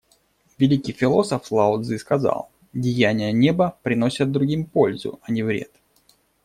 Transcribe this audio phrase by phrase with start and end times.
[0.57, 5.69] Великий философ Лао Цзы сказал: «Деяния Неба приносят другим пользу, а не вред.